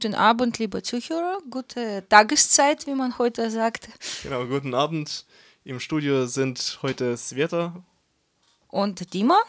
[0.00, 1.38] Guten Abend, liebe Zuhörer.
[1.50, 3.88] Gute Tageszeit, wie man heute sagt.
[4.22, 5.26] Genau, guten Abend.
[5.64, 7.82] Im Studio sind heute Sveta
[8.68, 9.40] und Dima.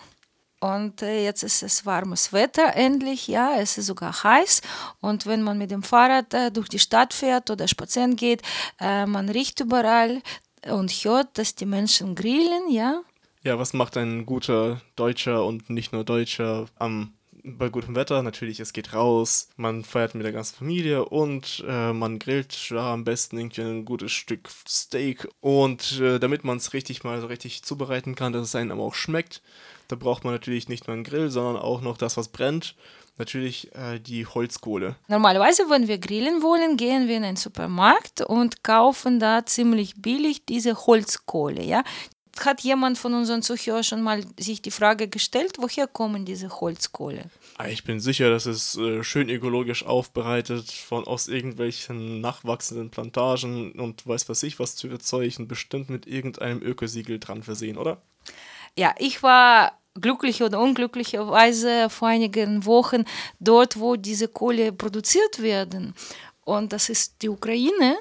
[0.59, 4.63] Und äh, jetzt ist es warmes Wetter endlich, ja, es ist sogar heiß.
[5.01, 8.41] Und wenn man mit dem Fahrrad äh, durch die Stadt fährt oder spazieren geht,
[8.79, 10.23] äh, man riecht überall
[10.67, 13.01] und hört, dass die Menschen grillen, ja.
[13.43, 17.13] Ja, was macht ein guter Deutscher und nicht nur Deutscher am
[17.57, 21.93] bei gutem Wetter natürlich, es geht raus, man feiert mit der ganzen Familie und äh,
[21.93, 25.27] man grillt ja, am besten irgendwie ein gutes Stück Steak.
[25.41, 28.83] Und äh, damit man es richtig mal so richtig zubereiten kann, dass es einem aber
[28.83, 29.41] auch schmeckt,
[29.87, 32.75] da braucht man natürlich nicht nur einen Grill, sondern auch noch das, was brennt.
[33.17, 34.95] Natürlich äh, die Holzkohle.
[35.09, 40.45] Normalerweise, wenn wir grillen wollen, gehen wir in einen Supermarkt und kaufen da ziemlich billig
[40.45, 41.61] diese Holzkohle.
[41.61, 41.83] Ja?
[42.39, 47.29] Hat jemand von unseren Zuhörern schon mal sich die Frage gestellt, woher kommen diese Holzkohle?
[47.57, 53.73] Ah, ich bin sicher, dass es äh, schön ökologisch aufbereitet von aus irgendwelchen nachwachsenden Plantagen
[53.73, 58.01] und weiß was ich was zu erzeugen, bestimmt mit irgendeinem Ökosiegel dran versehen, oder?
[58.77, 63.03] Ja, ich war glücklich oder unglücklicherweise vor einigen Wochen
[63.39, 65.93] dort, wo diese Kohle produziert werden.
[66.45, 67.97] Und das ist die Ukraine.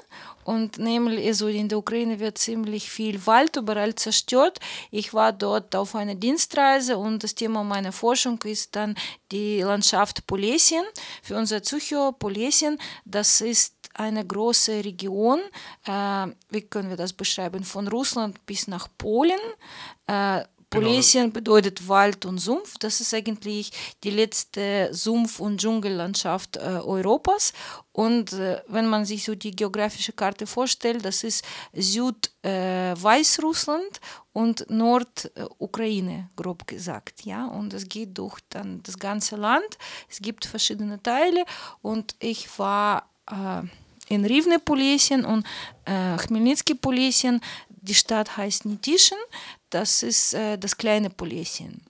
[0.49, 4.59] Und nämlich also in der Ukraine wird ziemlich viel Wald überall zerstört.
[4.89, 8.95] Ich war dort auf einer Dienstreise und das Thema meiner Forschung ist dann
[9.31, 10.83] die Landschaft Polesien.
[11.21, 15.39] Für unser Zuhörer Polesien, das ist eine große Region,
[15.85, 19.39] äh, wie können wir das beschreiben, von Russland bis nach Polen.
[20.07, 21.33] Äh, Polesien genau.
[21.33, 22.75] bedeutet Wald und Sumpf.
[22.79, 23.71] Das ist eigentlich
[24.03, 27.53] die letzte Sumpf- und Dschungellandschaft äh, Europas.
[27.91, 31.43] Und äh, wenn man sich so die geografische Karte vorstellt, das ist
[31.73, 33.87] Südweißrussland äh,
[34.33, 37.25] und Nordukraine, grob gesagt.
[37.25, 37.47] Ja?
[37.47, 39.79] Und es geht durch dann das ganze Land.
[40.09, 41.45] Es gibt verschiedene Teile
[41.81, 43.63] und ich war äh,
[44.09, 45.45] in Rivne Polesien und
[45.85, 47.41] äh, Chmelnytsky Polesien.
[47.81, 49.17] Die Stadt heißt Nitischen.
[49.69, 51.81] Das ist äh, das kleine Polesien.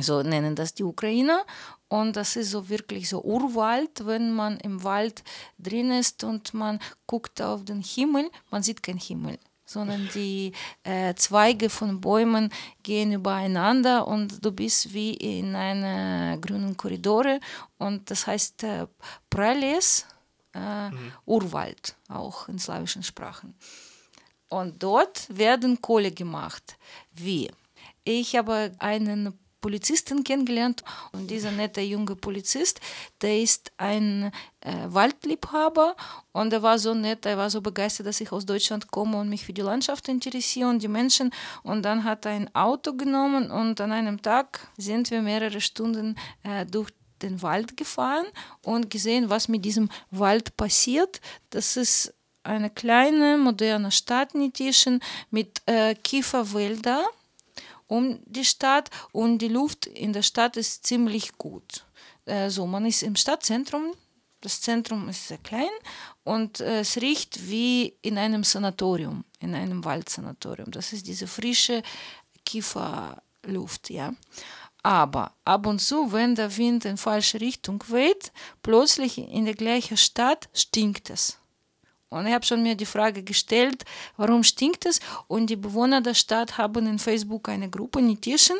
[0.00, 1.44] So nennen das die Ukrainer.
[1.88, 5.22] Und das ist so wirklich so Urwald, wenn man im Wald
[5.58, 9.38] drin ist und man guckt auf den Himmel, man sieht keinen Himmel
[9.72, 10.52] sondern die
[10.84, 12.52] äh, Zweige von Bäumen
[12.82, 17.40] gehen übereinander und du bist wie in einer grünen Korridore
[17.78, 18.86] und das heißt äh,
[19.30, 20.06] Prales,
[20.54, 21.12] äh, mhm.
[21.24, 23.54] Urwald, auch in slawischen Sprachen.
[24.52, 26.76] Und dort werden Kohle gemacht.
[27.14, 27.50] Wie?
[28.04, 32.78] Ich habe einen Polizisten kennengelernt und dieser nette junge Polizist,
[33.22, 34.30] der ist ein
[34.60, 35.96] äh, Waldliebhaber
[36.32, 39.30] und er war so nett, er war so begeistert, dass ich aus Deutschland komme und
[39.30, 41.30] mich für die Landschaft interessiere und die Menschen
[41.62, 46.16] und dann hat er ein Auto genommen und an einem Tag sind wir mehrere Stunden
[46.42, 46.90] äh, durch
[47.22, 48.26] den Wald gefahren
[48.62, 51.20] und gesehen, was mit diesem Wald passiert.
[51.50, 52.12] Das ist
[52.44, 57.04] eine kleine, moderne Stadt Nitischen mit äh, Kieferwälder
[57.86, 61.84] um die Stadt und die Luft in der Stadt ist ziemlich gut.
[62.24, 63.92] Äh, so, man ist im Stadtzentrum,
[64.40, 65.70] das Zentrum ist sehr klein
[66.24, 70.70] und äh, es riecht wie in einem Sanatorium, in einem Waldsanatorium.
[70.70, 71.82] Das ist diese frische
[72.44, 74.14] Kieferluft, ja.
[74.82, 78.32] Aber ab und zu, wenn der Wind in falsche Richtung weht,
[78.62, 81.38] plötzlich in der gleichen Stadt stinkt es.
[82.12, 83.84] Und ich habe schon mir die Frage gestellt,
[84.16, 85.00] warum stinkt es?
[85.28, 88.56] Und die Bewohner der Stadt haben in Facebook eine Gruppe Nitischen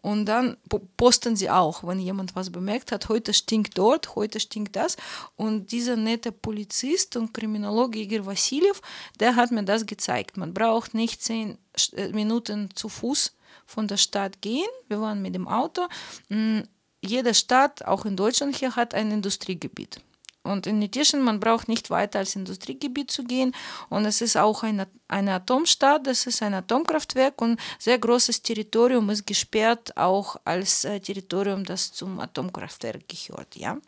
[0.00, 0.56] und dann
[0.96, 4.96] posten sie auch, wenn jemand was bemerkt hat, heute stinkt dort, heute stinkt das.
[5.36, 8.80] Und dieser nette Polizist und Kriminologe Igor Vassiljev,
[9.18, 10.36] der hat mir das gezeigt.
[10.36, 11.58] Man braucht nicht zehn
[11.96, 13.34] äh, Minuten zu Fuß
[13.66, 14.68] von der Stadt gehen.
[14.88, 15.82] Wir waren mit dem Auto.
[16.28, 16.62] Hm,
[17.00, 20.00] jede Stadt, auch in Deutschland hier, hat ein Industriegebiet.
[20.48, 23.54] Und in Nitischen, man braucht nicht weiter als Industriegebiet zu gehen.
[23.90, 29.10] Und es ist auch eine, eine Atomstadt, das ist ein Atomkraftwerk und sehr großes Territorium
[29.10, 33.56] ist gesperrt, auch als äh, Territorium, das zum Atomkraftwerk gehört.
[33.56, 33.78] Ja?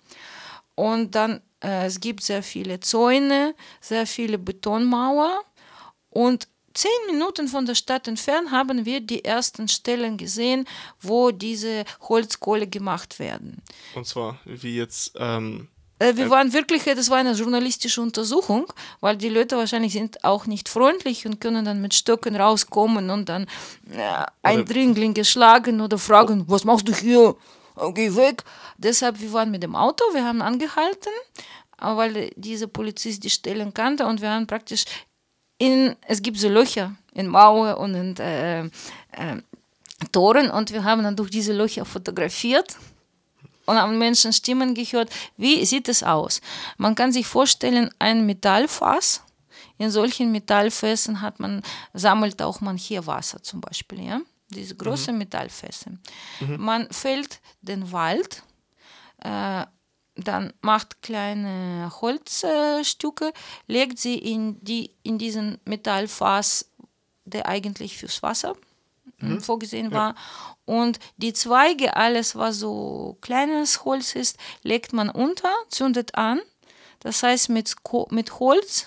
[0.74, 5.42] Und dann, äh, es gibt sehr viele Zäune, sehr viele Betonmauer
[6.10, 10.66] und zehn Minuten von der Stadt entfernt haben wir die ersten Stellen gesehen,
[11.00, 13.62] wo diese Holzkohle gemacht werden.
[13.94, 18.72] Und zwar, wie jetzt, ähm, Äh, Wir waren wirklich, äh, das war eine journalistische Untersuchung,
[19.00, 23.28] weil die Leute wahrscheinlich sind auch nicht freundlich und können dann mit Stöcken rauskommen und
[23.28, 23.44] dann
[23.92, 27.36] äh, Eindringlinge schlagen oder fragen, was machst du hier?
[27.76, 28.44] Äh, Geh weg.
[28.78, 31.12] Deshalb, wir waren mit dem Auto, wir haben angehalten,
[31.78, 34.86] äh, weil diese Polizist die Stellen kannte und wir haben praktisch
[35.58, 38.70] in, es gibt so Löcher in Mauer und in äh, äh,
[40.12, 42.74] Toren und wir haben dann durch diese Löcher fotografiert
[43.70, 45.10] und haben Menschen Stimmen gehört.
[45.36, 46.40] Wie sieht es aus?
[46.76, 49.22] Man kann sich vorstellen, ein Metallfass.
[49.78, 51.62] In solchen Metallfässern hat man,
[51.94, 54.20] sammelt auch man hier Wasser zum Beispiel, ja?
[54.48, 55.92] Diese großen Metallfässer.
[56.58, 58.42] Man fällt den Wald,
[59.18, 59.64] äh,
[60.16, 63.32] dann macht kleine Holzstücke,
[63.68, 66.68] legt sie in, die, in diesen Metallfass,
[67.24, 68.54] der eigentlich fürs Wasser
[69.20, 70.14] mm, vorgesehen war.
[70.64, 76.40] Und die Zweige, alles was so kleines Holz ist, legt man unter, zündet an.
[77.00, 77.74] Das heißt, mit,
[78.10, 78.86] mit Holz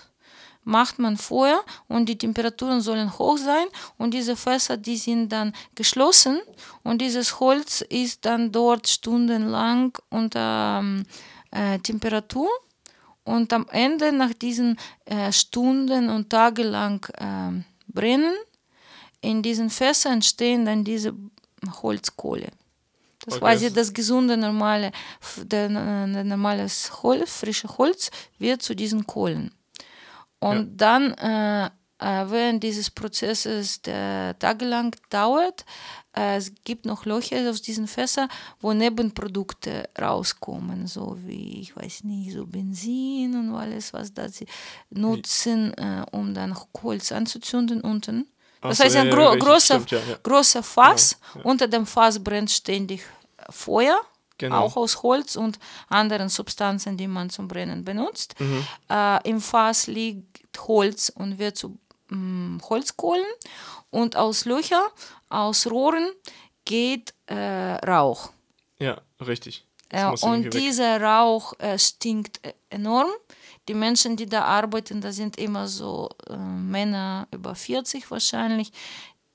[0.64, 3.68] macht man Feuer und die Temperaturen sollen hoch sein.
[3.98, 6.40] Und diese Fässer, die sind dann geschlossen.
[6.84, 11.04] Und dieses Holz ist dann dort stundenlang unter ähm,
[11.52, 12.50] äh, Temperatur.
[13.26, 18.36] Und am Ende nach diesen äh, Stunden und tagelang ähm, brennen
[19.24, 21.14] in diesen Fässern entstehen dann diese
[21.82, 22.50] Holzkohle.
[23.26, 24.92] Das Okay, quasi das- gesunde, normale,
[25.44, 29.52] der, der normales Holz, frische Holz wird zu diesen Kohlen.
[30.40, 31.66] Und dann, äh,
[32.00, 35.64] äh, während dieses Prozesses, der tagelang dauert,
[36.14, 38.28] äh, es gibt noch Löcher aus diesen Fässern,
[38.60, 44.48] wo Nebenprodukte rauskommen, so wie, ich weiß nicht, so Benzin und alles, was da sie
[44.90, 46.54] nutzen, äh, um dann
[46.84, 48.28] Holz anzuzünden unten.
[48.70, 50.18] Das so, heißt, ein ja, ja, gro großer, stimmt, ja, ja.
[50.24, 53.04] großer Fass, unter dem Fass brennt ständig
[53.50, 54.00] Feuer,
[54.38, 54.62] Genau.
[54.62, 58.36] auch aus Holz und anderen Substanzen, die man zum Brennen benutzt.
[58.40, 58.66] Mhm.
[58.90, 61.78] Äh, Im Fass liegt Holz und wird zu
[62.10, 63.26] mm, Holzkohlen
[63.92, 64.90] und aus Löcher,
[65.30, 66.12] aus Rohren
[66.66, 68.32] geht äh, Rauch.
[68.80, 69.66] ja, richtig.
[69.92, 73.12] Ja, muss und dieser Rauch äh, stinkt äh, enorm.
[73.68, 78.72] Die Menschen, die da arbeiten, da sind immer so äh, Männer über 40 wahrscheinlich,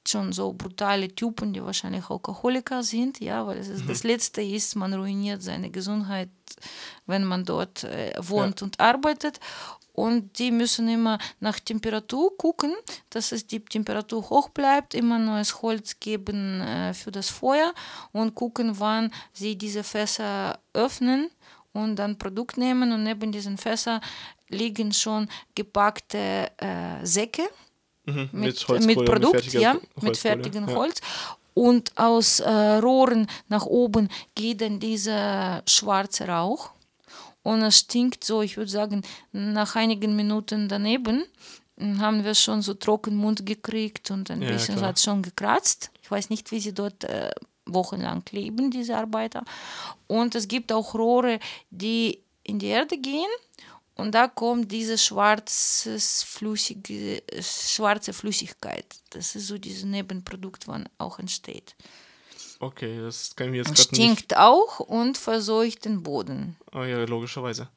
[0.08, 4.75] schon so brutale Typen, die wahrscheinlich Alkoholiker sind, ja, weil es ist, das Letzte ist,
[4.75, 6.30] man ruiniert seine Gesundheit,
[7.06, 9.38] wenn man dort äh, wohnt und arbeitet.
[9.92, 12.72] Und die müssen immer nach Temperatur gucken,
[13.10, 17.74] dass es die Temperatur hoch bleibt, immer neues Holz geben äh, für das Feuer
[18.12, 21.31] und gucken, wann sie diese Fässer öffnen
[21.78, 22.92] und dann Produkt nehmen.
[22.92, 24.00] Und neben diesen Fässern
[24.48, 27.48] liegen schon gepackte äh, Säcke
[28.08, 30.75] Mhm, mit, Holzkohle, mit Produkt, fertiger ja, Holzkohle, mit fertigem ja.
[30.75, 31.00] Holz.
[31.54, 36.70] Und aus äh, Rohren nach oben geht dann dieser schwarze Rauch.
[37.42, 39.02] Und es stinkt so, ich würde sagen,
[39.32, 41.24] nach einigen Minuten daneben
[41.76, 44.90] mm, haben wir schon so trocken Mund gekriegt und ein Ja, bisschen klar.
[44.90, 45.90] hat schon gekratzt.
[46.02, 47.31] Ich weiß nicht, wie sie dort äh,
[47.69, 49.44] wochenlang leben, diese Arbeiter.
[50.06, 51.39] Und es gibt auch Rohre,
[51.70, 53.31] die in die Erde gehen
[53.94, 58.87] und da kommt diese schwarzes, flüssige, schwarze Flüssigkeit.
[59.10, 61.75] Das ist so dieses Nebenprodukt, was auch entsteht.
[62.60, 63.94] Okay, das kann ich mir jetzt gerade nicht...
[63.94, 66.56] Stinkt auch und verseucht den Boden.
[66.72, 67.69] Oh ja, logischerweise.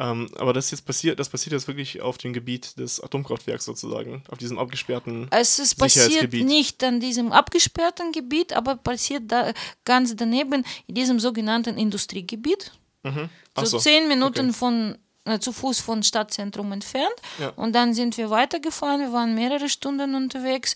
[0.00, 4.22] Ähm, aber das jetzt passiert, das passiert jetzt wirklich auf dem Gebiet des Atomkraftwerks sozusagen,
[4.30, 9.52] auf diesem abgesperrten Es ist passiert nicht an diesem abgesperrten Gebiet, aber passiert da
[9.84, 12.72] ganz daneben in diesem sogenannten Industriegebiet.
[13.02, 14.58] Ach so so, zehn Minuten okay.
[14.58, 17.14] von äh, zu Fuß von Stadtzentrum entfernt.
[17.38, 17.50] Ja.
[17.50, 19.00] Und dann sind wir weitergefahren.
[19.00, 20.74] Wir waren mehrere Stunden unterwegs.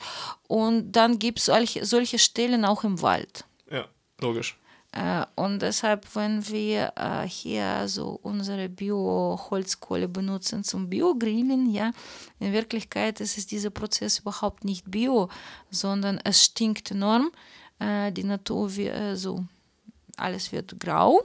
[0.49, 3.45] Und dann gibt es solche, solche Stellen auch im Wald.
[3.71, 3.87] Ja,
[4.21, 4.57] logisch.
[4.95, 11.91] Äh, und deshalb, wenn wir äh, hier so unsere Bio-Holzkohle benutzen zum Biogrillen, ja,
[12.39, 15.29] in Wirklichkeit ist es dieser Prozess überhaupt nicht bio,
[15.71, 17.33] sondern es stinkt enorm.
[17.81, 19.45] Äh, die Natur, äh, so,
[20.17, 21.25] alles wird grau,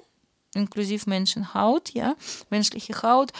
[0.55, 2.15] inklusive Menschenhaut, ja,
[2.49, 3.31] menschliche Haut,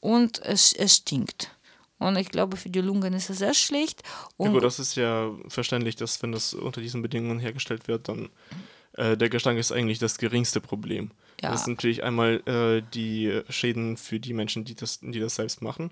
[0.00, 1.56] und es, es stinkt.
[1.98, 4.02] Und ich glaube, für die Lungen ist es sehr schlecht.
[4.04, 8.08] Ja Und gut, das ist ja verständlich, dass wenn das unter diesen Bedingungen hergestellt wird,
[8.08, 8.28] dann
[8.98, 11.10] äh, der Gestank ist eigentlich das geringste Problem.
[11.40, 11.52] Ja.
[11.52, 15.62] Das ist natürlich einmal äh, die Schäden für die Menschen, die das, die das selbst
[15.62, 15.90] machen.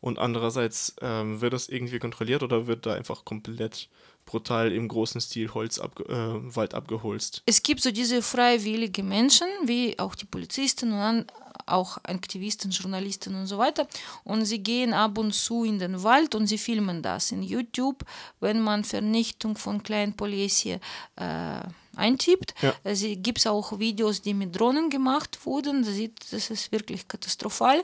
[0.00, 3.88] Und andererseits ähm, wird das irgendwie kontrolliert oder wird da einfach komplett
[4.26, 7.42] brutal im großen Stil Holz abge äh, Wald abgeholzt.
[7.46, 11.26] es gibt so diese freiwillige Menschen, wie auch die Polizisten und an,
[11.66, 13.88] auch Aktivisten, Journalisten und so weiter.
[14.24, 18.04] Und sie gehen ab und zu in den Wald und sie filmen das in YouTube,
[18.40, 20.78] wenn man Vernichtung von Kleinpolesie
[21.16, 21.60] äh,
[21.98, 22.54] eintippt.
[22.62, 22.74] Ja.
[22.84, 25.82] Es gibt auch Videos, die mit Drohnen gemacht wurden.
[25.82, 27.82] Das, sieht, das ist wirklich katastrophal.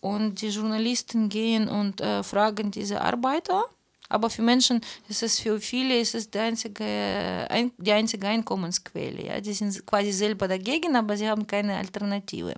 [0.00, 3.64] Und die Journalisten gehen und äh, fragen diese Arbeiter.
[4.08, 9.26] Aber für Menschen ist es für viele ist es die einzige, ein, die einzige Einkommensquelle.
[9.26, 9.40] Ja?
[9.40, 12.54] Die sind quasi selber dagegen, aber sie haben keine Alternative.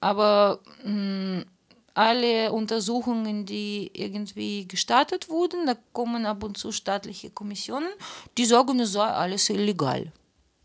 [0.00, 1.44] Aber mh,
[1.94, 7.88] alle Untersuchungen, die irgendwie gestartet wurden, da kommen ab und zu staatliche Kommissionen,
[8.36, 10.12] die sagen, es sei alles illegal.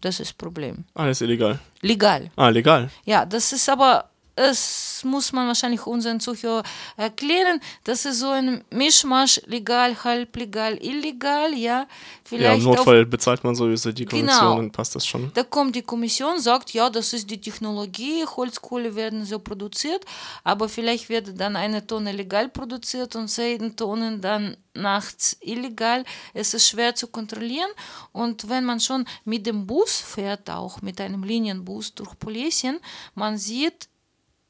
[0.01, 0.85] Das ist das Problem.
[0.95, 1.59] Alles illegal.
[1.81, 2.31] Legal.
[2.35, 2.89] Ah, legal.
[3.05, 4.09] Ja, das ist aber,
[4.39, 6.63] das muss man wahrscheinlich unseren Zuhörern
[6.95, 7.59] erklären.
[7.83, 11.59] Das ist so ein Mischmasch, legal, halblegal, illegal, ja.
[11.59, 11.87] Ja,
[12.23, 14.31] Vielleicht im auf Notfall bezahlt man sowieso die Genau.
[14.31, 15.31] Kommission, dann passt das schon.
[15.33, 20.05] da kommt die Kommission, sagt, ja, das ist die Technologie, Holzkohle werden so produziert,
[20.45, 26.05] aber vielleicht wird dann eine Tonne legal produziert und zehn Tonnen dann nachts illegal.
[26.33, 27.71] Es ist schwer zu kontrollieren
[28.13, 32.79] und wenn man schon mit dem Bus fährt, auch mit einem Linienbus durch Polesien,
[33.15, 33.89] man sieht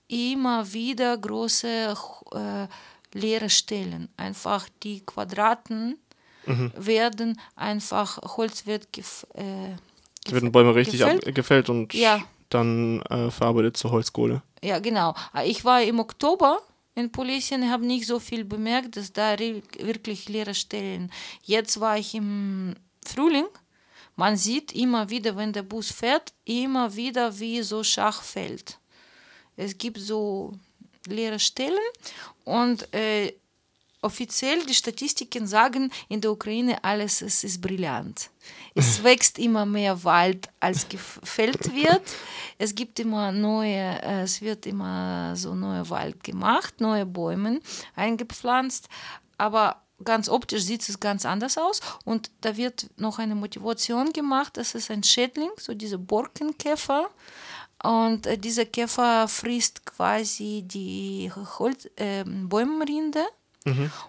[0.09, 1.95] immer wieder große
[2.33, 4.09] äh, leere Stellen.
[4.17, 5.97] Einfach die Quadraten
[6.75, 9.75] werden einfach, Holz wird gef äh,
[10.25, 11.35] Da werden Bäume richtig gefällt.
[11.35, 12.21] gefällt und Ja.
[12.49, 14.41] dann äh, verarbeitet zur Holzkohle.
[14.63, 15.13] Ja, genau.
[15.45, 16.59] Ich war im Oktober
[16.95, 21.11] in Polesien, habe nicht so viel bemerkt, dass da wirklich leere Stellen.
[21.43, 22.75] Jetzt war ich im
[23.05, 23.45] Frühling.
[24.15, 28.79] Man sieht immer wieder, wenn der Bus fährt, immer wieder wie so Schachfeld.
[29.59, 30.53] Es gibt so
[31.05, 31.77] leere Stellen
[32.45, 33.33] und äh,
[34.01, 38.29] offiziell die Statistiken sagen, in der Ukraine alles ist, ist brillant.
[38.73, 42.01] Es wächst immer mehr Wald, als gefällt wird.
[42.57, 47.59] Es gibt immer neue, äh, es wird immer so neuer Wald gemacht, neue Bäume
[47.95, 48.87] eingepflanzt,
[49.37, 54.55] aber ganz optisch sieht es ganz anders aus und da wird noch eine Motivation gemacht,
[54.55, 57.09] das ist ein Schädling, so dieser Borkenkäfer
[57.83, 63.25] und äh, dieser Käfer frisst quasi die Holz, äh, Bäumrinde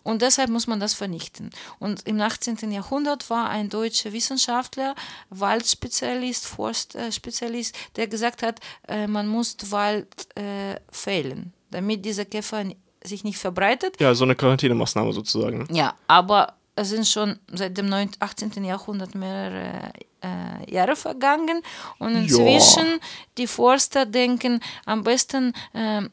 [0.03, 1.51] und deshalb muss man das vernichten.
[1.79, 2.71] Und im 18.
[2.71, 4.95] Jahrhundert war ein deutscher Wissenschaftler,
[5.31, 12.65] Waldspezialist, Forstspezialist, der gesagt hat, äh, man muss Wald äh, fällen, damit dieser Käfer
[13.03, 14.01] sich nicht verbreitet.
[14.01, 15.67] Ja, so eine Quarantänemaßnahme sozusagen.
[15.75, 18.65] Ja, aber es sind schon seit dem 9, 18.
[18.65, 21.63] Jahrhundert mehrere äh, Jahre vergangen
[21.99, 23.01] und inzwischen
[23.39, 26.11] die Forster denken, am besten ähm,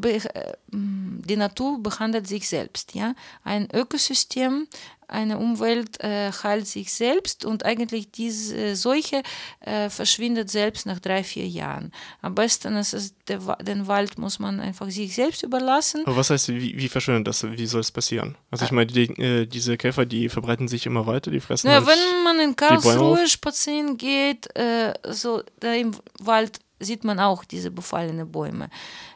[0.00, 0.20] äh,
[0.68, 2.94] die Natur behandelt sich selbst.
[2.94, 3.14] Ja?
[3.44, 4.66] Ein Ökosystem,
[5.12, 9.22] eine Umwelt äh, heilt sich selbst und eigentlich diese Seuche
[9.60, 11.92] äh, verschwindet selbst nach drei, vier Jahren.
[12.20, 16.02] Am besten ist es, den Wald muss man einfach sich selbst überlassen.
[16.06, 17.44] Aber was heißt, wie, wie verschwindet das?
[17.44, 18.36] Wie soll es passieren?
[18.50, 21.86] Also ich meine, die, äh, diese Käfer, die verbreiten sich immer weiter, die fressen Naja,
[21.86, 27.44] halt wenn man in Karlsruhe spazieren geht, äh, so da im Wald sieht man auch
[27.44, 28.68] diese befallenen Bäume.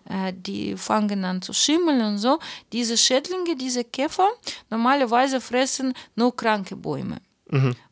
[0.09, 2.39] Äh, die fangen an zu schimmeln und so.
[2.73, 4.29] Diese Schädlinge, diese Käfer,
[4.71, 7.19] normalerweise fressen nur kranke Bäume.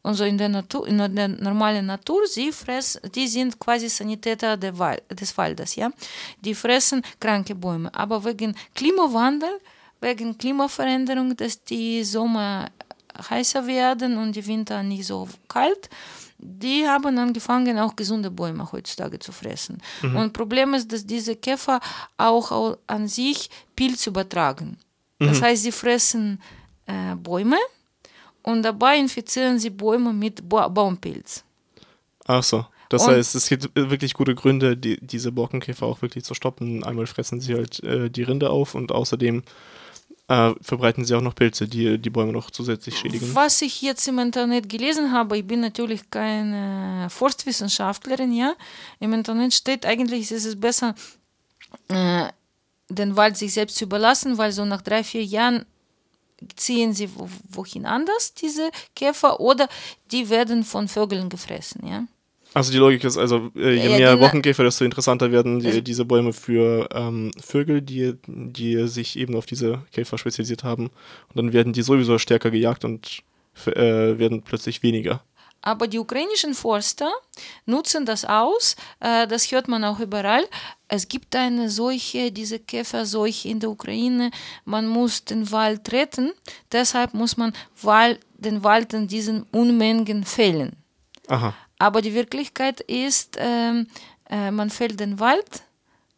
[0.02, 4.59] Und so in der Natur, in der normalen Natur, sie fressen, die sind quasi Sanitäter
[4.76, 5.93] Wal des Waldes, ja.
[6.40, 7.95] Die fressen kranke Bäume.
[7.95, 9.61] Aber wegen Klimawandel,
[10.00, 12.69] wegen Klimaveränderung, dass die Sommer
[13.31, 15.88] heißer werden und die Winter nicht so kalt,
[16.46, 19.78] die haben angefangen, auch gesunde Bäume heutzutage zu fressen.
[20.02, 21.80] Und Problem ist, dass diese Käfer
[22.18, 24.76] auch au- an sich Pilz übertragen.
[25.18, 26.40] Das heißt, sie fressen
[26.86, 27.56] äh, Bäume
[28.42, 31.44] und dabei infizieren sie Bäume mit ba Baumpilz.
[32.26, 32.66] Ach so.
[32.90, 36.84] Das Und- heißt, es gibt wirklich gute Gründe, die, diese Borkenkäfer auch wirklich zu stoppen.
[36.84, 39.42] Einmal fressen sie halt äh, die Rinde auf und außerdem
[40.28, 43.35] äh, verbreiten sie auch noch Pilze, die die Bäume noch zusätzlich schädigen.
[43.35, 48.54] Was ich jetzt im Internet gelesen habe, ich bin natürlich keine Forstwissenschaftlerin, ja.
[49.00, 50.95] Im Internet steht eigentlich, es ist besser,
[51.88, 52.28] äh,
[52.88, 55.66] den Wald sich selbst zu überlassen, weil so nach drei, vier Jahren
[56.57, 59.69] ziehen sie wo, wohin anders, diese Käfer, oder
[60.11, 62.04] die werden von Vögeln gefressen, ja.
[62.54, 64.16] Also die Logik ist also, äh, je Ja, mehr.
[64.16, 69.34] Borkenkäfer, desto interessanter werden die, Also- diese Bäume für ähm, Vögel, die, die sich eben
[69.37, 70.87] auf diese Käfer spezialisiert haben.
[71.28, 73.23] Und dann werden die sowieso stärker gejagt und
[73.66, 75.23] äh, werden plötzlich weniger.
[75.62, 77.11] Aber die ukrainischen Forster
[77.64, 80.44] nutzen das aus, äh, das hört man auch überall.
[80.88, 84.30] Es gibt eine Seuche, diese Käferseuche in der Ukraine.
[84.66, 86.32] Man muss den Wald retten,
[86.70, 90.76] deshalb muss man Wal den Wald in diesen Unmengen fällen.
[91.28, 91.54] Aha.
[91.78, 93.87] Aber die Wirklichkeit ist, ähm,
[94.31, 95.62] äh, man fällt den Wald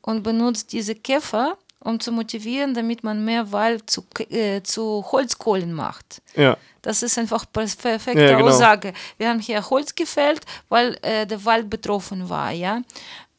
[0.02, 5.72] und benutzt diese Käfer, um zu motivieren, damit man mehr Wald zu, äh, zu Holzkohlen
[5.72, 6.22] macht.
[6.34, 6.56] Ja.
[6.82, 8.48] Das ist einfach perfekte Ja, genau.
[8.48, 8.92] Aussage.
[9.18, 12.82] Wir haben hier Holz gefällt, weil äh, der Wald betroffen war, ja.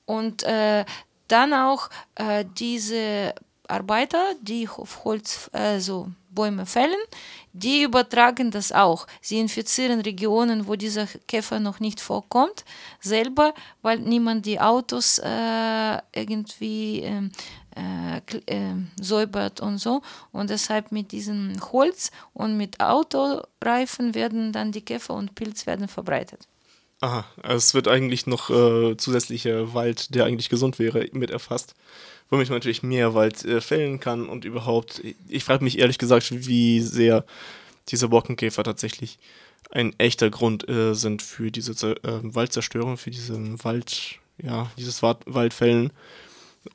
[0.05, 0.85] Und äh,
[1.27, 3.33] dann auch äh, diese
[3.67, 6.99] Arbeiter, die auf Holz, also Bäume fällen,
[7.53, 9.07] die übertragen das auch.
[9.21, 12.63] Sie infizieren Regionen, wo dieser Käfer noch nicht vorkommt,
[12.99, 17.31] selber, weil niemand die Autos äh, irgendwie ähm,
[17.75, 20.01] äh, äh, säubert und so.
[20.31, 25.87] Und deshalb mit diesem Holz und mit Autoreifen werden dann die Käfer und Pilz werden
[25.87, 26.47] verbreitet.
[26.99, 31.75] Aha, also es wird eigentlich noch äh, zusätzlicher Wald, der eigentlich gesund wäre, mit erfasst.
[32.29, 35.01] Womit man natürlich mehr Wald äh, fällen kann und überhaupt.
[35.29, 37.23] Ich frage mich ehrlich gesagt, wie sehr
[37.89, 39.19] diese Borkenkäfer tatsächlich
[39.71, 41.71] ein echter Grund äh, sind für diese
[42.03, 45.91] äh, Waldzerstörung, für diesen Wald, ja, dieses Wa- Waldfällen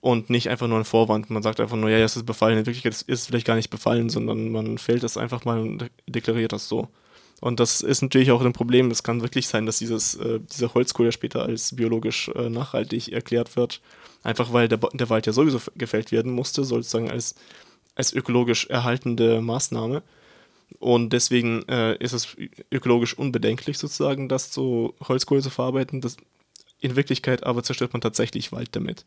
[0.01, 1.31] und nicht einfach nur ein Vorwand.
[1.31, 2.59] Man sagt einfach nur, ja, es ist befallen.
[2.59, 5.79] In Wirklichkeit ist es vielleicht gar nicht befallen, sondern man fällt es einfach mal und
[5.81, 6.89] de- deklariert das so.
[7.43, 8.93] Und das ist natürlich auch ein Problem.
[8.93, 13.57] Es kann wirklich sein, dass dieses, äh, diese Holzkohle später als biologisch äh, nachhaltig erklärt
[13.57, 13.81] wird.
[14.23, 17.35] Einfach weil der, der Wald ja sowieso gefällt werden musste, sozusagen als,
[17.97, 20.05] als ökologisch erhaltende Maßnahme.
[20.79, 22.37] Und deswegen äh, ist es
[22.71, 26.01] ökologisch unbedenklich, sozusagen, das zu Holzkohle zu verarbeiten.
[26.01, 26.19] Das,
[26.79, 29.05] in Wirklichkeit aber zerstört man tatsächlich Wald damit.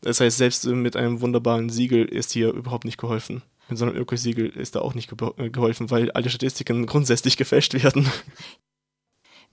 [0.00, 3.42] Das heißt, selbst mit einem wunderbaren Siegel ist hier überhaupt nicht geholfen.
[3.68, 7.74] Mit so einem Ökosiegel ist da auch nicht äh, geholfen, weil alle Statistiken grundsätzlich gefälscht
[7.74, 8.10] werden.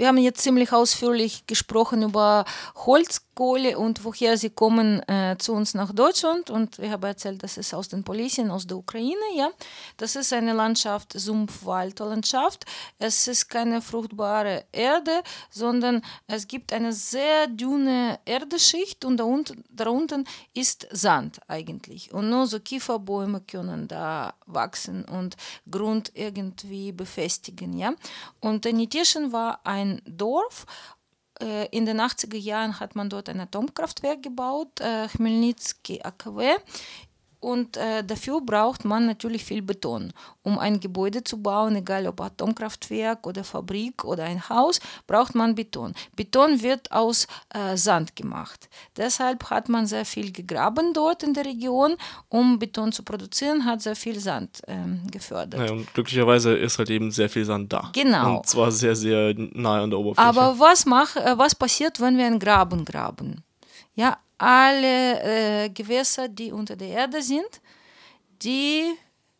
[0.01, 5.75] Wir haben jetzt ziemlich ausführlich gesprochen über Holzkohle und woher sie kommen äh, zu uns
[5.75, 6.50] nach Deutschland.
[6.50, 9.13] Und ich habe erzählt, das ist aus den Polisien, aus der Ukraine.
[9.36, 9.51] Ja,
[9.98, 12.65] das ist eine Landschaft, Sumpf-Waldlandschaft.
[12.98, 20.24] Es ist keine fruchtbare Erde, sondern es gibt eine sehr dünne Erdeschicht und darunter, darunter
[20.55, 22.11] ist Sand eigentlich.
[22.11, 25.37] Und nur so Kieferbäume können da wachsen und
[25.70, 27.77] Grund irgendwie befestigen.
[27.77, 27.94] Ja,
[28.40, 30.66] und Nitischen war ein Dorf.
[31.42, 36.56] Äh, In den 80er Jahren hat man dort ein Atomkraftwerk gebaut, äh, Chmelnytsky AKW.
[37.42, 40.14] Und äh, dafür braucht man natürlich viel Beton.
[40.44, 45.56] Um ein Gebäude zu bauen, egal ob Atomkraftwerk oder Fabrik oder ein Haus, braucht man
[45.56, 45.94] Beton.
[46.16, 48.70] Beton wird aus äh, Sand gemacht.
[48.96, 51.96] Deshalb hat man sehr viel gegraben dort in der Region.
[52.30, 55.60] Um Beton zu produzieren, hat sehr viel Sand ähm, gefördert.
[55.60, 57.90] Naja, und glücklicherweise ist halt eben sehr viel Sand da.
[57.94, 58.38] Genau.
[58.38, 60.27] Und zwar sehr, sehr nahe an der Oberfläche.
[60.27, 63.44] Aber was, mach, äh, was passiert, wenn wir einen Graben graben?
[63.96, 67.62] Ja, alle äh, Gewässer, die unter der Erde sind,
[68.42, 68.94] die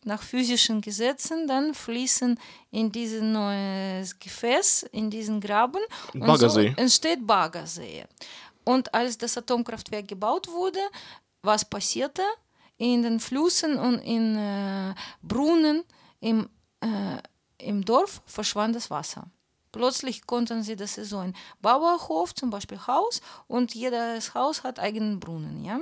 [0.04, 2.38] nach physischen Gesetzen dann fließen
[2.70, 5.80] in dieses neue Gefäß, in diesen Graben.
[6.14, 6.72] Und Baggersee.
[6.76, 8.04] so entsteht Baggersee.
[8.64, 10.80] Und als das Atomkraftwerk gebaut wurde,
[11.42, 12.22] was passierte?
[12.78, 15.84] In den Flüssen und in äh, Brunnen
[16.20, 16.48] im,
[16.80, 17.18] äh,
[17.58, 19.26] im Dorf verschwand das Wasser.
[19.72, 24.78] Plötzlich konnten sie, das ist so ein Bauerhof, zum Beispiel Haus, und jedes Haus hat
[24.78, 25.80] eigenen Brunnen, ja.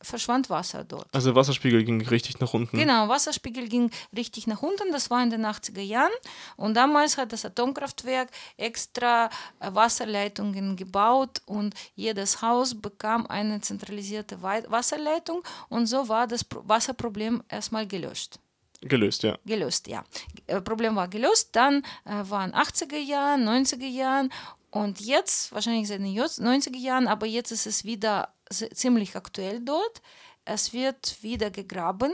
[0.00, 1.12] Verschwand Wasser dort.
[1.12, 2.78] also Wasserspiegel ging richtig nach unten.
[2.78, 6.12] Genau, Wasserspiegel ging richtig nach unten, das war in den 80er Jahren.
[6.56, 14.40] Und damals hat das Atomkraftwerk extra äh, Wasserleitungen gebaut und jedes Haus bekam eine zentralisierte
[14.40, 18.38] Wasserleitung und so war das Pro Wasserproblem erstmal gelöscht
[18.80, 19.36] Gelöst, ja.
[19.44, 20.04] gelöst, ja.
[20.46, 24.32] Äh, Problem war gelöst, dann äh, waren 80er Jahren, 90er Jahren
[24.70, 28.32] und jetzt, wahrscheinlich seit den Jos- 90er Jahren, aber jetzt ist es wieder
[28.72, 30.00] ziemlich aktuell dort.
[30.44, 32.12] Es wird wieder gegraben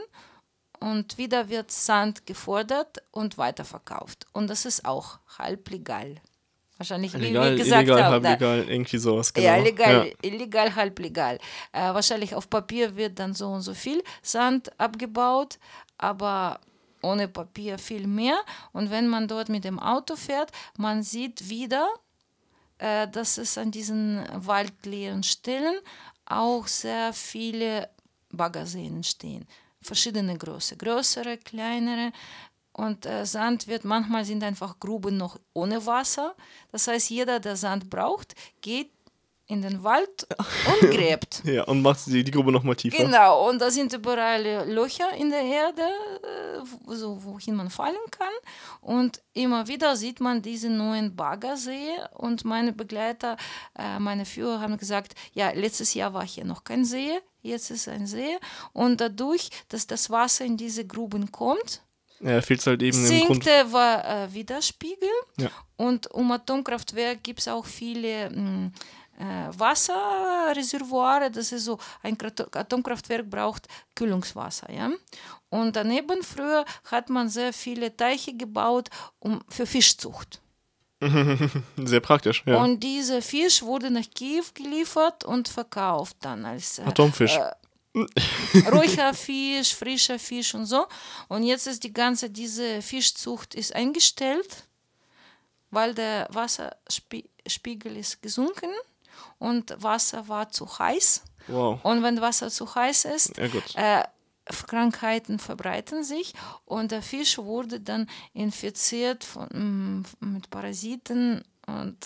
[0.81, 4.27] und wieder wird Sand gefordert und weiterverkauft.
[4.33, 6.17] Und das ist auch halb legal.
[6.77, 8.23] Wahrscheinlich, wie Legal, wir gesagt illegal, haben.
[8.25, 9.47] da- halblegal, irgendwie sowas, genau.
[9.47, 10.13] ja, legal, Ja.
[10.29, 11.39] illegal, halb legal.
[11.73, 15.59] Äh, wahrscheinlich auf Papier wird dann so und so viel Sand abgebaut,
[16.05, 16.61] aber
[17.03, 18.39] ohne Papier viel mehr.
[18.73, 21.89] Und wenn man dort mit dem Auto fährt, man sieht wieder,
[22.79, 25.77] äh, dass es an diesen waldleeren Stellen
[26.27, 27.89] auch sehr viele
[28.31, 29.47] Baggerseen stehen.
[29.81, 32.13] Verschiedene Größe, größere, kleinere.
[32.73, 36.35] Und äh, Sand wird, manchmal sind einfach Gruben noch ohne Wasser.
[36.73, 38.91] Das heißt, jeder, der Sand braucht, geht
[39.47, 40.27] in den Wald
[40.81, 41.43] und gräbt.
[41.45, 42.97] ja, und macht die, die Grube nochmal tiefer.
[42.97, 48.33] Genau, und da sind überall Löcher in der Erde, äh, so, wohin man fallen kann.
[48.81, 51.91] Und immer wieder sieht man diese neuen Baggersee.
[52.15, 53.37] Und meine Begleiter,
[53.79, 57.11] äh, meine Führer haben gesagt, ja, letztes Jahr war hier noch kein See,
[57.43, 58.39] jetzt ist ein See.
[58.73, 61.83] Und dadurch, dass das Wasser in diese Gruben kommt,
[62.21, 63.45] Ja, fehlt halt eben im Grund.
[63.45, 65.11] sinkte war äh, Widerspiegel.
[65.39, 65.51] Ja.
[65.77, 68.71] Und um Atomkraftwerk gibt es auch viele mh, äh,
[69.19, 72.19] Wasserreservoire, das ist so, ein
[72.53, 74.71] Atomkraftwerk braucht Kühlungswasser.
[74.73, 74.91] Ja?
[75.51, 80.41] Und daneben früher hat man sehr viele Teiche gebaut um, für Fischzucht.
[81.85, 82.57] Sehr praktisch, ja.
[82.57, 87.37] Und dieser Fisch wurde nach Kiew geliefert und verkauft dann als äh, Atomfisch.
[87.37, 87.53] Äh,
[88.73, 90.87] ruhiger Fisch, frischer Fisch und so.
[91.29, 94.65] Und jetzt ist die ganze diese Fischzucht ist eingestellt,
[95.71, 98.71] weil der Wasserspiegel ist gesunken
[99.39, 101.23] und Wasser war zu heiß.
[101.49, 101.85] Wow.
[101.85, 104.05] Und wenn Wasser zu heiß ist, Ja, äh,
[104.47, 106.35] Krankheiten verbreiten sich
[106.67, 111.97] und der Fisch wurde dann infiziert von, mm, mit Parasiten und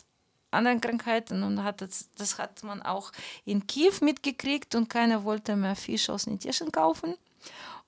[0.51, 3.13] anderen Krankheiten und hat das, das hat man auch
[3.45, 7.17] in Kiew mitgekriegt und keiner wollte mehr Fisch aus Nitischen kaufen.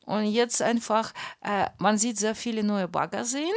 [0.05, 3.55] Und jetzt einfach, äh, man sieht sehr viele neue Baggerseen,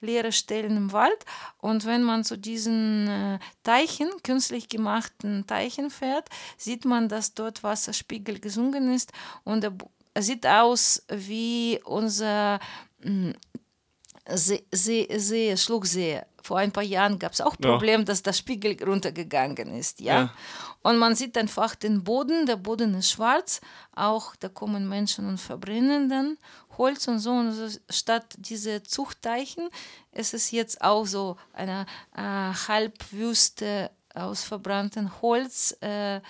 [0.00, 1.24] leere Stellen im Wald.
[1.58, 7.62] Und wenn man zu diesen äh, Teichen, künstlich gemachten Teichen fährt, sieht man, dass dort
[7.62, 9.12] Wasserspiegel gesunken ist
[9.44, 12.58] und er sieht aus wie unser
[13.02, 13.30] mm,
[14.32, 16.22] See, See, See, Schlucksee.
[16.42, 17.70] Vor ein paar Jahren gab es auch Ja.
[17.72, 20.00] Problem, dass der Spiegel runtergegangen ist.
[20.00, 20.14] Ja?
[20.22, 20.30] Ja.
[20.82, 23.60] Und man sieht einfach den Boden, der Boden ist schwarz,
[23.94, 26.38] auch da kommen Menschen und verbrennen dann
[26.78, 27.30] Holz und so.
[27.32, 29.68] Und so statt diese Zuchtteichen
[30.12, 31.84] ist es jetzt auch so eine
[32.16, 32.20] äh,
[32.68, 36.20] Halbwüste aus verbranntem Holz, äh,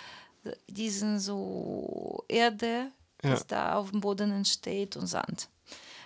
[0.68, 2.90] diesen so Erde,
[3.22, 3.30] Ja.
[3.30, 5.48] das da auf dem Boden entsteht und Sand.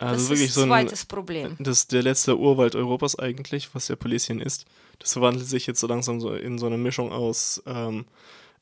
[0.06, 1.56] Also das wirklich ist so ein, zweites Problem.
[1.58, 4.66] Das ist der letzte Urwald Europas eigentlich, was ja Polesien ist.
[4.98, 8.04] Das verwandelt sich jetzt so langsam so in so eine Mischung aus ähm,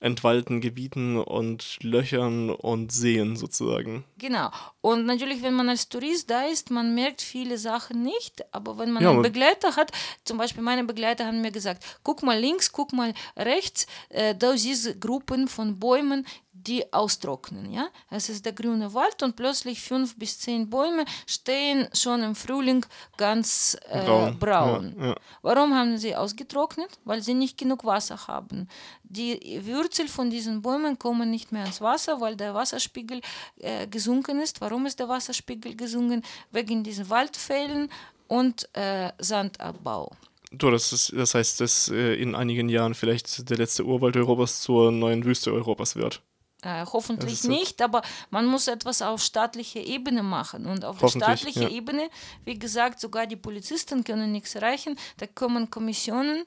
[0.02, 4.04] entwaldeten Gebieten und Löchern und Seen sozusagen.
[4.18, 4.50] Genau.
[4.80, 8.44] Und natürlich, wenn man als Tourist da ist, man merkt viele Sachen nicht.
[8.52, 9.92] Aber wenn man Ja, einen Begleiter hat,
[10.24, 14.56] zum Beispiel meine Begleiter haben mir gesagt, guck mal links, guck mal rechts, äh, da
[14.56, 17.72] siehst du Gruppen von Bäumen, die austrocknen.
[17.72, 17.88] Ja?
[18.10, 22.84] Es ist der grüne Wald und plötzlich fünf bis zehn Bäume stehen schon im Frühling
[23.16, 24.38] ganz äh, Braun.
[24.38, 24.96] braun.
[24.98, 25.14] Ja, ja.
[25.42, 26.90] Warum haben sie ausgetrocknet?
[27.04, 28.68] Weil sie nicht genug Wasser haben.
[29.02, 33.20] Die Wurzel von diesen Bäumen kommen nicht mehr ins Wasser, weil der Wasserspiegel
[33.56, 34.60] äh, gesunken ist.
[34.60, 36.22] Warum ist der Wasserspiegel gesunken?
[36.50, 37.90] Wegen diesen Waldfällen
[38.28, 40.12] und äh, Sandabbau.
[40.50, 44.60] Du, das, ist, das heißt, dass äh, in einigen Jahren vielleicht der letzte Urwald Europas
[44.60, 46.22] zur neuen Wüste Europas wird.
[46.62, 50.66] Äh, hoffentlich so- nicht, aber man muss etwas auf staatlicher Ebene machen.
[50.66, 51.68] Und auf staatlichen ja.
[51.68, 52.08] Ebene,
[52.44, 54.96] wie gesagt, sogar die Polizisten können nichts erreichen.
[55.16, 56.44] Da kommen Kommissionen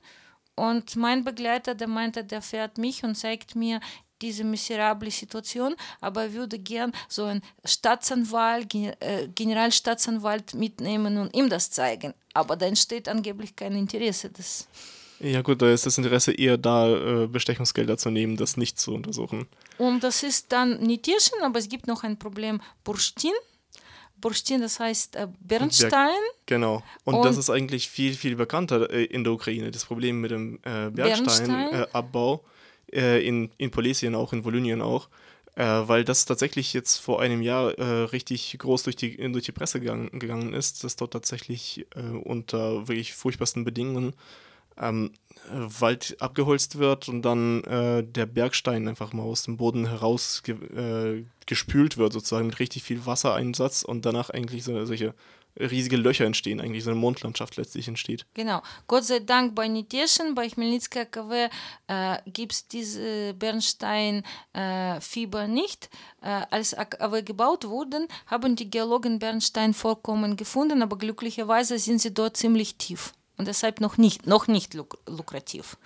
[0.56, 3.82] und mein Begleiter, der meinte, der fährt mich und zeigt mir
[4.22, 11.50] diese miserable Situation, aber er würde gern so einen Staatsanwalt, äh, Generalstaatsanwalt mitnehmen und ihm
[11.50, 12.14] das zeigen.
[12.34, 14.30] Aber da entsteht angeblich kein Interesse.
[14.30, 14.68] Das
[15.20, 18.94] Ja gut, da ist das Interesse eher da, äh, Bestechungsgelder zu nehmen, das nicht zu
[18.94, 19.48] untersuchen.
[19.78, 23.32] Und das ist dann Nitischen, aber es gibt noch ein Problem Burstin.
[24.20, 26.10] Burstin, das heißt äh, Bernstein.
[26.46, 26.84] Genau.
[27.04, 29.72] Und, das Und- ist eigentlich viel, viel bekannter äh, in der Ukraine.
[29.72, 30.94] Das Problem mit dem Bernstein?
[30.94, 32.44] Bernsteinabbau
[32.88, 35.10] in, in Polesien auch, in Volynien auch.
[35.56, 39.54] Äh, weil das tatsächlich jetzt vor einem Jahr äh, richtig groß durch die, durch die
[39.54, 44.14] Presse gegangen, gegangen ist, dass dort tatsächlich äh, unter wirklich furchtbarsten Bedingungen
[44.80, 45.12] ähm,
[45.48, 50.44] äh, Wald abgeholzt wird und dann äh, der Bergstein einfach mal aus dem Boden heraus
[50.44, 55.14] ge äh, gespült wird, sozusagen mit richtig viel Wassereinsatz und danach eigentlich so, solche
[55.58, 58.26] riesige Löcher entstehen, eigentlich so eine Mondlandschaft letztlich entsteht.
[58.34, 58.64] Genau.
[58.88, 61.50] Gott sei Dank bei Nitischen, bei Chmelnitzer AKW
[61.88, 65.90] äh, gibt es diese Bernstein-Fieber nicht.
[66.22, 72.36] Äh, als AKW gebaut wurden, haben die Geologen Bernsteinvorkommen gefunden, aber glücklicherweise sind sie dort
[72.38, 73.14] ziemlich tief.
[73.38, 75.78] Und deshalb noch nicht, noch nicht luk lukrativ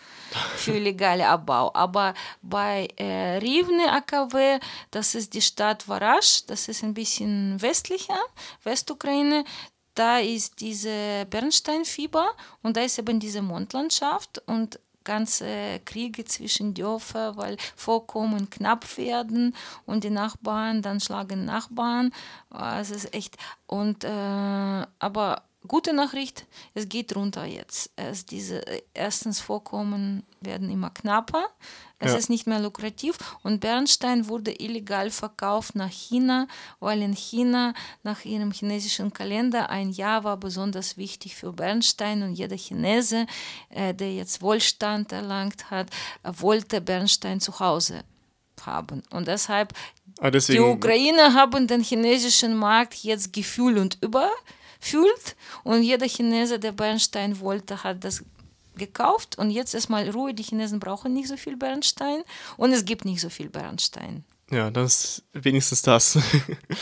[0.56, 1.72] für illegale Abbau.
[1.74, 4.60] Aber bei äh, Rivne AKW,
[4.92, 8.20] das ist die Stadt Varasch, das ist ein bisschen westlicher,
[8.64, 9.44] Westukraine,
[9.96, 12.30] da ist diese Bernsteinfieber
[12.62, 19.56] und da ist eben diese Mondlandschaft und ganze Kriege zwischen Dörfern, weil Vorkommen knapp werden
[19.86, 22.14] und die Nachbarn dann schlagen Nachbarn.
[22.54, 23.36] Äh, Es ist echt
[23.66, 27.92] und äh, aber gute Nachricht, es geht runter jetzt.
[27.96, 31.46] Es diese erstens Vorkommen werden immer knapper.
[32.02, 32.18] Es Ja.
[32.18, 36.48] ist nicht mehr lukrativ und Bernstein wurde illegal verkauft nach China,
[36.80, 42.36] weil in China nach ihrem chinesischen Kalender ein Jahr war besonders wichtig für Bernstein und
[42.36, 43.26] jeder Chinese,
[43.70, 45.90] äh, der jetzt Wohlstand erlangt hat,
[46.24, 48.04] äh, wollte Bernstein zu Hause
[48.62, 49.04] haben.
[49.12, 49.74] Und deshalb
[50.22, 53.98] Ah, die Ukrainer haben den chinesischen Markt jetzt gefühlt und
[54.80, 58.24] überfüllt und jeder Chinese, der Bernstein wollte, hat das
[58.76, 60.34] gekauft und jetzt erstmal Ruhe.
[60.34, 62.24] Die Chinesen brauchen nicht so viel Bernstein
[62.58, 64.24] und es gibt nicht so viel Bernstein.
[64.52, 66.18] Ja, das ist wenigstens das.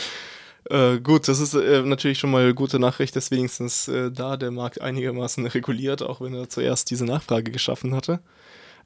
[0.70, 4.36] äh, gut, das ist äh, natürlich schon mal eine gute Nachricht, dass wenigstens äh, da
[4.36, 8.20] der Markt einigermaßen reguliert, auch wenn er zuerst diese Nachfrage geschaffen hatte.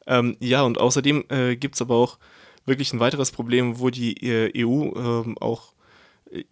[0.06, 2.18] Ähm, ja, und außerdem äh, gibt es aber auch
[2.64, 5.71] wirklich ein weiteres Problem, wo die äh, EU ähm, auch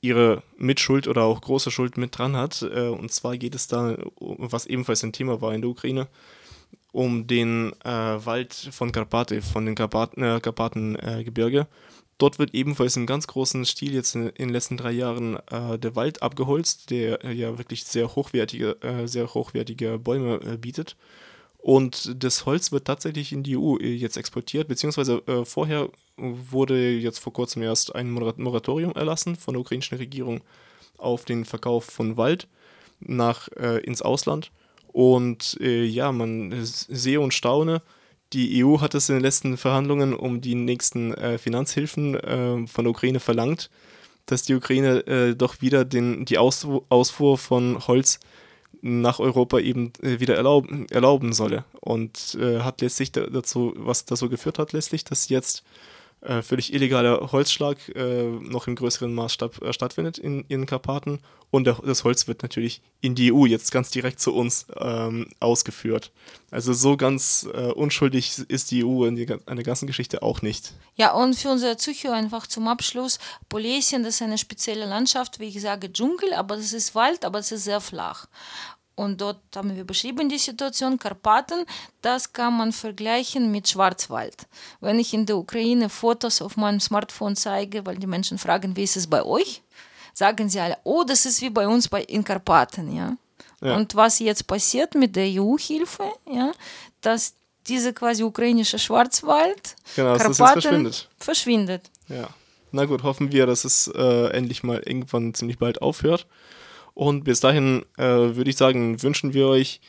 [0.00, 2.62] ihre Mitschuld oder auch große Schuld mit dran hat.
[2.62, 6.06] Äh, und zwar geht es da, was ebenfalls ein Thema war in der Ukraine,
[6.92, 11.66] um den äh, Wald von Karpate, von den Karpaten, äh, Karpatengebirge.
[12.18, 15.96] Dort wird ebenfalls im ganz großen Stil jetzt in, den letzten drei Jahren äh, der
[15.96, 20.96] Wald abgeholzt, der ja wirklich sehr hochwertige, äh, sehr hochwertige Bäume äh, bietet.
[21.56, 25.88] Und das Holz wird tatsächlich in die EU jetzt exportiert, beziehungsweise äh, vorher
[26.20, 30.42] wurde jetzt vor kurzem erst ein Moratorium erlassen von der ukrainischen Regierung
[30.98, 32.48] auf den Verkauf von Wald
[33.00, 34.50] nach äh, ins Ausland.
[34.88, 37.82] Und äh, ja, man sehe und staune,
[38.32, 42.84] die EU hat es in den letzten Verhandlungen um die nächsten äh, Finanzhilfen äh, von
[42.84, 43.70] der Ukraine verlangt,
[44.26, 48.20] dass die Ukraine äh, doch wieder den, die Ausfuhr, Ausfuhr von Holz
[48.82, 51.64] nach Europa eben äh, wieder erlauben, erlauben solle.
[51.80, 55.64] Und äh, hat letztlich dazu, was dazu geführt hat, letztlich, dass jetzt
[56.22, 61.20] äh, völlig illegaler Holzschlag äh, noch im größeren Maßstab äh, stattfindet in, in Karpaten.
[61.50, 65.28] Und der, das Holz wird natürlich in die EU jetzt ganz direkt zu uns ähm,
[65.40, 66.12] ausgeführt.
[66.50, 70.42] Also so ganz äh, unschuldig ist die EU in, die, in der ganzen Geschichte auch
[70.42, 70.74] nicht.
[70.94, 75.46] Ja, und für unsere Zuhörer einfach zum Abschluss, Polesien, das ist eine spezielle Landschaft, wie
[75.46, 78.26] ich sage, Dschungel, aber das ist Wald, aber es ist sehr flach.
[79.00, 81.64] Und dort haben wir beschrieben die Situation Karpaten.
[82.02, 84.46] Das kann man vergleichen mit Schwarzwald.
[84.82, 88.82] Wenn ich in der Ukraine Fotos auf meinem Smartphone zeige, weil die Menschen fragen, wie
[88.82, 89.62] ist es bei euch,
[90.12, 92.94] sagen sie alle, oh, das ist wie bei uns bei, in Karpaten.
[92.94, 93.16] Ja?
[93.62, 93.74] ja.
[93.74, 96.52] Und was jetzt passiert mit der EU-Hilfe, ja,
[97.00, 97.32] dass
[97.68, 101.08] diese quasi ukrainische Schwarzwald, genau, Karpaten verschwindet.
[101.18, 101.90] verschwindet.
[102.08, 102.28] Ja.
[102.70, 106.26] Na gut, hoffen wir, dass es äh, endlich mal irgendwann ziemlich bald aufhört.
[106.94, 109.80] Und bis dahin äh, würde ich sagen, wünschen wir euch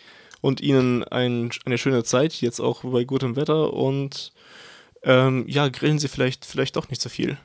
[0.42, 4.34] und Ihnen ein, eine schöne Zeit, jetzt auch bei gutem Wetter und
[5.04, 7.38] ähm, ja, grillen Sie vielleicht, vielleicht doch nicht so viel.